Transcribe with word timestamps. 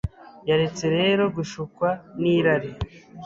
Yaretse 0.49 0.85
rero 0.97 1.23
gushukwa 1.35 1.89
n'irari 2.19 2.71